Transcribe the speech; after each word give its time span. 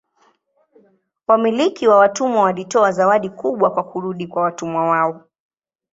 Wamiliki 1.27 1.87
wa 1.87 1.97
watumwa 1.97 2.41
walitoa 2.43 2.91
zawadi 2.91 3.29
kubwa 3.29 3.71
kwa 3.73 3.83
kurudi 3.83 4.27
kwa 4.27 4.43
watumwa 4.43 4.87
wao. 4.89 5.23